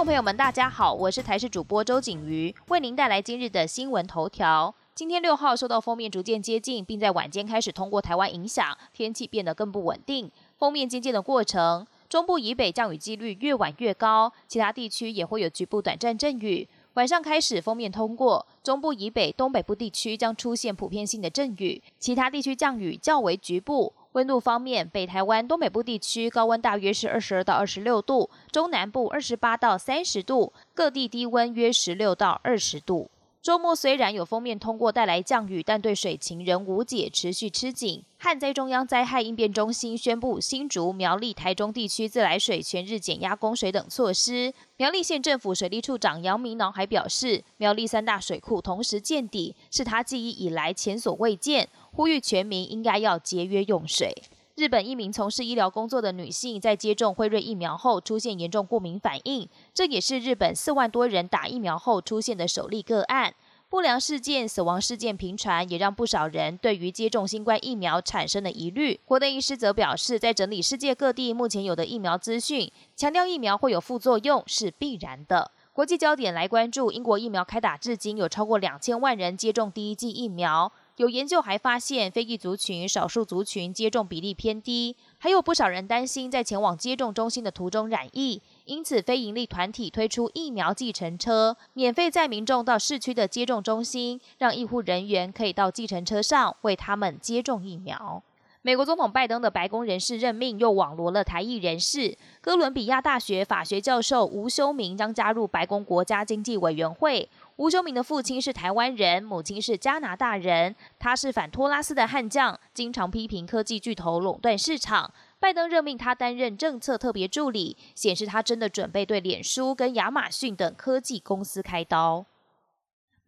[0.00, 4.74] 众朋友们，大家好，我是台视主播周景瑜，为您带来今日的新闻头条。
[4.94, 10.30] 今天六号受到封面逐渐接近，并在晚间开始通过台湾影响，天气变得更不稳定。
[10.56, 16.66] 封面接近的过程，中部以北降雨几率越晚越高，其他地区也会有局部短暂阵雨。
[16.94, 23.92] 晚上开始封面通过，中部以北、东北部地区将出现普遍性的阵雨，其他地区降雨较为局部。
[24.12, 33.08] 温度方面，北台湾、东北部地区高温大约是二十二到二十六度，中南部二十八到三十度，各地低温约十六到二十度。
[33.42, 38.04] 周末虽然有封面通过带来降雨，但对水情仍无解，持续吃紧。
[38.18, 44.52] 旱灾中央灾害应变中心宣布，新竹、苗栗、台中地区自来水全日减压供水等措施。
[44.76, 54.14] 苗栗县政府水利处长杨明挠还表示，苗栗三大水库同时见底，是他记忆以来前所未见，呼吁全民应该要节约用水。
[54.60, 63.32] 日本一名从事医疗工作的女性在接种辉瑞疫苗后出现严重过敏反应，这也是日本四万多人打疫苗后出现的首例个案。
[63.70, 69.00] 不良事件、死亡事件频传，也让不少人对于接种新冠疫苗产生了疑虑。
[69.06, 75.52] 国内医师则表示，在整理世界各地目前有的疫苗资讯，强调疫苗会有副作用是必然的。
[75.72, 80.70] 国际焦点来关注，英国疫苗开打至今有超过两千万人接种第一剂疫苗。
[81.00, 98.22] 有研究还发现，非裔族群、少数族群接种比例偏低，还有不少人担心在前往接种中心的途中染疫，因此非营利团体推出疫苗计程车，免费载民众到市区的接种中心，让医护人员可以到计程车上为他们接种疫苗。
[98.62, 107.26] 美国总统拜登的白宫人事任命又网罗了台裔人士，哥伦比亚大学法学教授吴修明将加入白宫国家经济委员会。
[107.56, 110.76] 吴修明的父亲是台湾人，母亲是加拿大人。
[110.98, 115.10] 他是反托拉斯的悍将，经常批评科技巨头垄断市场。
[115.38, 122.26] 拜登任命他担任政策特别助理，显示他真的准备对脸书跟亚马逊等科技公司开刀。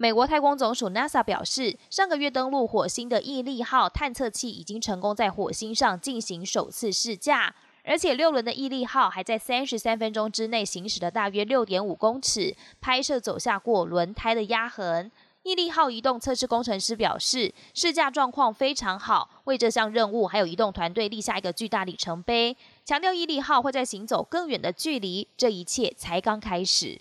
[0.02, 7.54] 美国太空总署 NASA 表示，上个月登陆火星的毅力号探测器已经成功在火星上进行首次试驾。
[7.84, 15.08] 而且六轮的毅力号还在三十三分钟之内行驶了大约六点五公尺，拍摄走下过轮胎的压痕。
[15.44, 22.56] 毅力号移动测试工程师表示，试驾状况非常好，为这项任务还有移动团队立下一个巨大里程碑。
[22.84, 27.00] 强调毅力号会在行走更远的距离，这一切才刚开始。